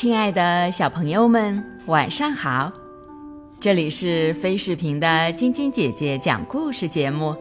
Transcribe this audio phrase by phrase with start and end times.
[0.00, 2.72] 亲爱的小朋友们，晚上好！
[3.60, 7.36] 这里是飞视频的晶晶姐姐讲故事节目，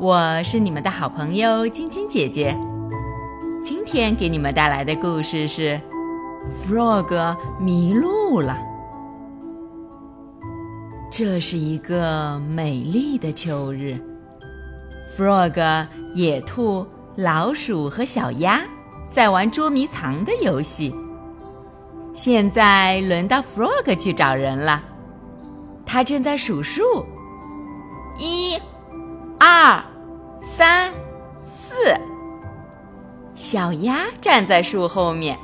[0.00, 2.56] 我是你们的好朋友晶晶姐姐。
[3.62, 5.78] 今天给你们带来的故事是
[6.72, 8.58] 《Frog 迷路了》。
[11.10, 14.00] 这是一个美丽的秋日
[15.14, 18.62] ，Frog、野兔、老鼠和小鸭
[19.10, 20.90] 在玩捉迷藏的游戏。
[22.14, 24.80] 现在轮到 Frog 去找人了，
[25.84, 27.04] 他正在数数：
[28.16, 28.56] 一、
[29.38, 29.82] 二、
[30.40, 30.92] 三、
[31.42, 31.74] 四。
[33.34, 35.36] 小鸭站在树后面，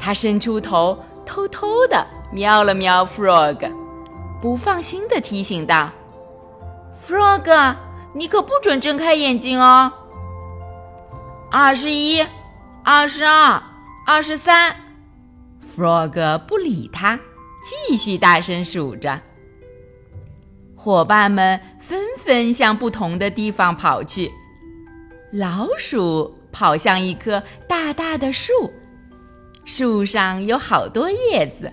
[0.00, 3.70] 它伸出头，偷偷的瞄了瞄 Frog，
[4.40, 5.90] 不放心的提醒道
[6.98, 7.76] ：“Frog，
[8.14, 9.92] 你可不准睁开眼睛哦。
[11.50, 12.24] 二十一、
[12.82, 13.62] 二十二、
[14.06, 14.74] 二十三。”
[15.74, 17.18] Frog 不理他，
[17.88, 19.20] 继续大声数着。
[20.76, 24.30] 伙伴们纷纷向不同的地方跑去。
[25.32, 28.52] 老鼠跑向一棵大大的树，
[29.64, 31.72] 树上有好多叶子。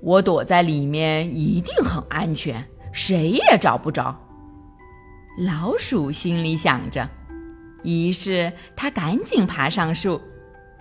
[0.00, 4.18] 我躲在里面一定很安全，谁也找不着。
[5.38, 7.08] 老鼠心里想着，
[7.84, 10.20] 于是它赶紧爬上树。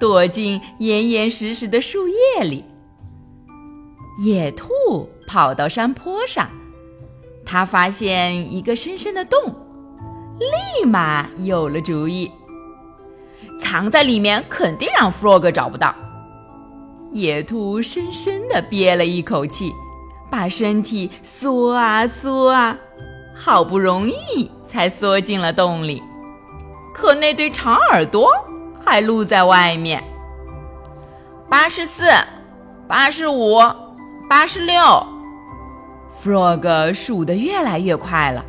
[0.01, 2.65] 躲进严严实实的树叶里。
[4.17, 4.67] 野兔
[5.27, 6.49] 跑到山坡上，
[7.45, 9.39] 它发现一个深深的洞，
[10.39, 12.31] 立马有了主意。
[13.59, 15.93] 藏在里面肯定让 Frog 找不到。
[17.11, 19.71] 野兔深深地憋了一口气，
[20.31, 22.75] 把身体缩啊缩啊，
[23.35, 26.01] 好不容易才缩进了洞里。
[26.91, 28.27] 可那对长耳朵。
[28.91, 30.03] 还露在外面。
[31.47, 32.11] 八十四，
[32.89, 33.57] 八十五，
[34.29, 34.83] 八十六。
[36.21, 38.43] Frog 数得越来越快了。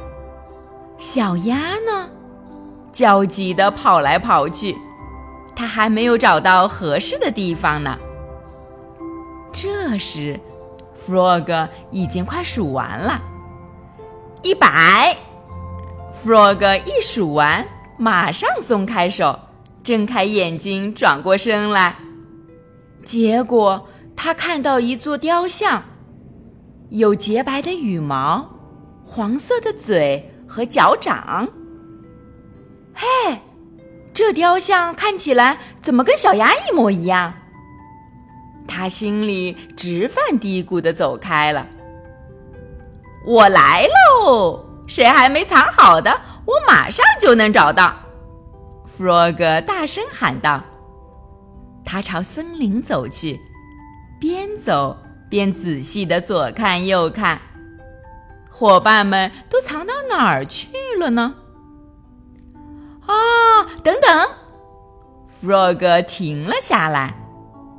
[0.99, 2.11] 小鸭呢？
[2.91, 4.77] 焦急地跑来跑去，
[5.55, 7.97] 它还没有找到合适的地方呢。
[9.53, 10.41] 这时
[11.07, 13.23] ，Frog 已经快数完了。
[14.43, 15.17] 一百。
[16.27, 17.65] Frog 一数完，
[17.97, 19.39] 马上松开手。
[19.83, 21.97] 睁开眼睛，转过身来，
[23.05, 25.83] 结果他看到一座雕像，
[26.91, 28.49] 有洁白的羽毛、
[29.05, 31.49] 黄色的嘴和脚掌。
[32.95, 33.39] 嘿，
[34.15, 37.35] 这雕像看起来怎么跟小鸭一模一样？
[38.69, 41.67] 他心里直犯嘀咕的走开了。
[43.27, 44.65] 我来喽！
[44.87, 47.95] 谁还没藏好的，我马上就能找到。
[49.03, 50.63] Frog 大声喊道
[51.85, 53.37] ：“他朝森林走去，
[54.21, 54.97] 边走
[55.29, 57.41] 边仔细的左看右看。
[58.49, 60.69] 伙伴们都藏到哪儿去
[61.01, 61.35] 了呢？”
[63.05, 63.13] 啊，
[63.83, 64.29] 等等
[65.43, 67.13] ！Frog 停了下来，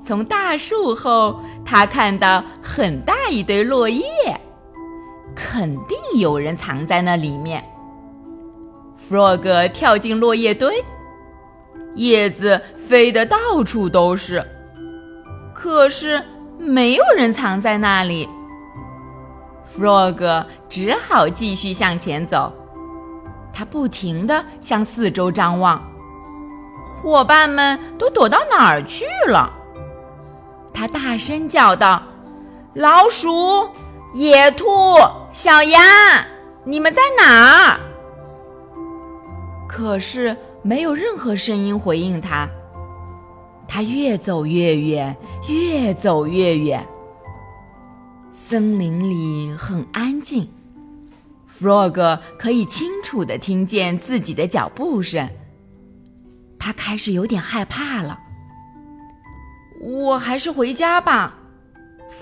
[0.05, 4.03] 从大树后，他看到很大一堆落叶，
[5.33, 7.63] 肯定有人藏在那里面。
[9.09, 10.83] Frog 跳进落叶堆。
[11.95, 14.43] 叶子飞得到处都是，
[15.53, 16.23] 可是
[16.57, 18.27] 没有人藏在那里。
[19.75, 22.51] Frog 只好继续向前走，
[23.51, 25.83] 他不停地向四周张望，
[26.85, 29.51] 伙伴们都躲到哪儿去了？
[30.73, 32.01] 他大声叫道
[32.73, 33.69] ：“老鼠、
[34.13, 34.97] 野兔、
[35.31, 36.25] 小鸭，
[36.63, 37.79] 你们在哪儿？”
[39.69, 40.35] 可是。
[40.63, 42.49] 没有任何声音回应他。
[43.67, 45.15] 他越走越远，
[45.49, 46.85] 越走越远。
[48.31, 50.47] 森林里很安静
[51.49, 55.29] ，Frog 可以清楚的听见自己的脚步声。
[56.59, 58.19] 他开始有点害怕了。
[59.81, 61.35] 我还是回家吧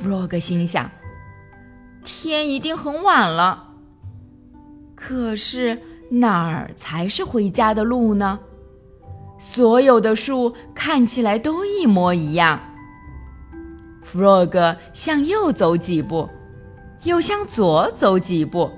[0.02, 0.90] ，Frog 心想。
[2.04, 3.76] 天一定很晚了。
[4.96, 5.80] 可是。
[6.14, 8.38] 哪儿才是回家的路呢？
[9.40, 12.60] 所有的树看起来都一模一样。
[14.04, 16.28] Frog 向右走几步，
[17.04, 18.70] 又向左走几步，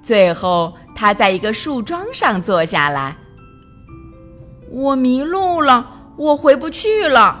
[0.00, 3.16] 最后他在一个树桩上坐下来。
[4.70, 5.84] 我迷路了，
[6.16, 7.36] 我回不去了，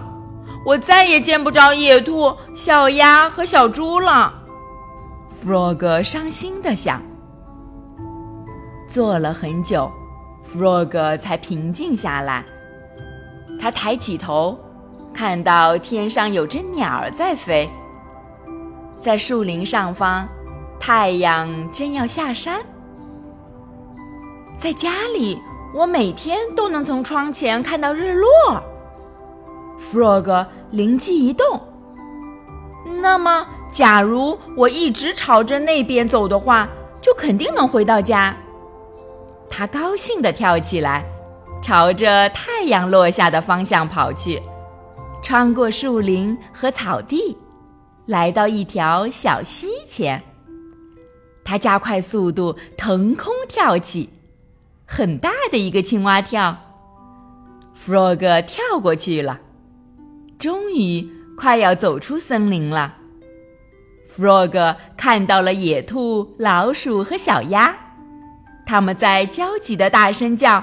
[0.66, 4.34] 我再也见不着野兔、小鸭和小猪了。
[5.44, 7.00] Frog 伤心的想。
[8.86, 9.90] 坐了很久
[10.44, 12.44] ，Frog 才平静下来。
[13.60, 14.58] 他抬起头，
[15.12, 17.68] 看到天上有只鸟儿在飞。
[18.98, 20.26] 在树林上方，
[20.78, 22.60] 太阳正要下山。
[24.58, 25.40] 在家里，
[25.74, 28.62] 我每天都能从窗前看到日落。
[29.92, 31.60] Frog 灵机一动，
[33.00, 36.68] 那么，假如我一直朝着那边走的话，
[37.00, 38.34] 就肯定能回到家。
[39.48, 41.04] 他高兴地跳起来，
[41.62, 44.40] 朝着太阳落下的方向跑去，
[45.22, 47.36] 穿过树林和草地。
[48.06, 50.22] 来到一条小溪前，
[51.44, 54.10] 他加快速度，腾空跳起，
[54.84, 56.56] 很大的一个青蛙跳。
[57.84, 59.40] Frog 跳过去了，
[60.38, 62.94] 终于快要走出森林了。
[64.16, 67.76] Frog 看到了野兔、老鼠和小鸭，
[68.66, 70.62] 他们在焦急的大声叫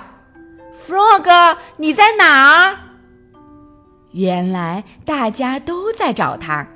[0.85, 2.77] ：“Frog，你在哪儿？”
[4.11, 6.67] 原来大家都在找他。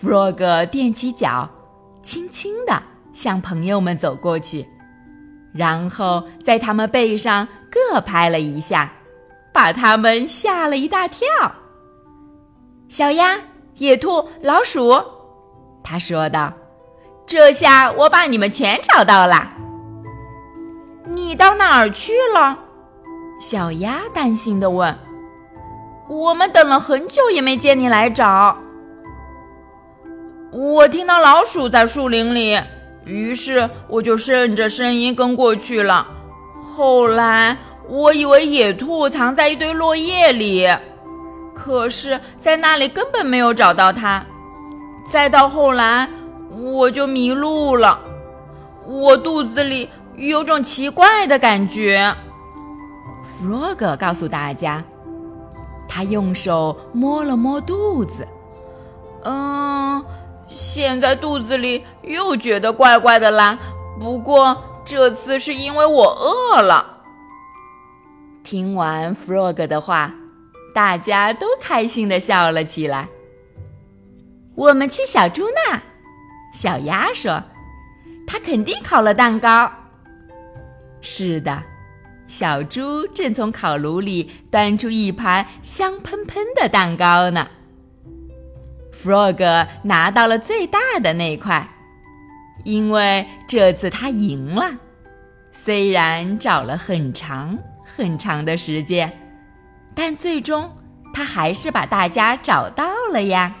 [0.00, 1.50] Frog 踮起脚，
[2.02, 2.82] 轻轻地
[3.12, 4.66] 向朋友们走过去，
[5.52, 8.92] 然后在他们背上各拍了一下，
[9.52, 11.26] 把他们吓了一大跳。
[12.88, 13.38] 小鸭、
[13.76, 14.94] 野兔、老鼠，
[15.82, 16.52] 他说道
[17.26, 19.52] ：“这下我把你们全找到了。”
[21.06, 22.58] 你到哪儿去了？
[23.40, 24.96] 小鸭担心地问。
[26.08, 28.56] “我们等了很久也没见你来找。”
[30.50, 32.60] 我听到老鼠在树林里，
[33.04, 36.06] 于是我就顺着声音跟过去了。
[36.62, 37.56] 后来
[37.88, 40.68] 我以为野兔藏在一堆落叶里，
[41.54, 44.24] 可是在那里根本没有找到它。
[45.10, 46.08] 再到后来，
[46.56, 47.98] 我就迷路了。
[48.86, 52.14] 我肚子里有种奇怪的感觉。
[53.40, 54.84] Frog 告诉大家，
[55.88, 58.26] 他用手摸了摸肚子，
[59.24, 60.04] 嗯。
[60.46, 63.58] 现在肚子里又觉得怪怪的啦，
[63.98, 66.98] 不过这次是因为我饿了。
[68.44, 70.12] 听完 Frog 的话，
[70.74, 73.08] 大家都开心的笑了起来。
[74.54, 75.82] 我们去小猪那，
[76.54, 77.42] 小鸭说
[78.26, 79.70] ：“他肯定烤了蛋糕。”
[81.02, 81.62] 是的，
[82.26, 87.46] 小猪正从烤炉里端出一盘香喷喷的蛋糕呢。
[88.92, 91.68] Frog 拿到了最大的那块，
[92.64, 94.70] 因为这次他赢了。
[95.52, 99.12] 虽然找了很长很长的时间，
[99.94, 100.70] 但最终
[101.12, 103.54] 他还是把大家找到了呀。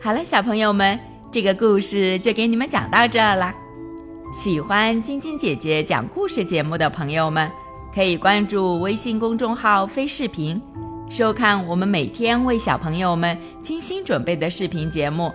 [0.00, 0.98] 好了，小朋友们，
[1.34, 3.52] 这个故事就给你们讲到这儿了。
[4.32, 7.50] 喜欢晶晶姐姐讲故事节目的朋友们，
[7.92, 10.62] 可以关注微信公众号“飞视频”。
[11.10, 15.28] 收看我们每天为小朋友们精心准备的视频节目，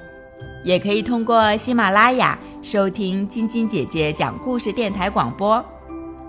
[0.63, 5.62] 也可以通过喜马拉雅收听晶晶姐姐讲故事电台广播。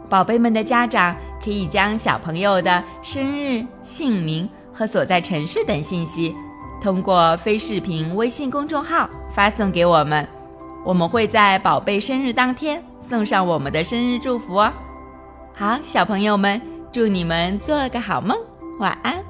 [0.08, 6.34] 宝贝们的家长可以将小朋友的生日、姓名和所在城市等信息，
[6.82, 10.26] 通过非视频微信公众号发送给我们，
[10.84, 14.72] 我们会在宝贝生日当天送上我们的生日祝福哦。
[15.54, 16.60] 好，小朋友们，
[16.92, 18.36] 祝你们做个好梦，
[18.78, 19.22] 晚安。